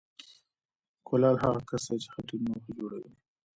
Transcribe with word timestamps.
کولال 1.07 1.35
هغه 1.43 1.61
کس 1.69 1.83
دی 1.89 1.97
چې 2.03 2.09
خټین 2.13 2.41
لوښي 2.51 2.71
جوړوي 2.79 3.09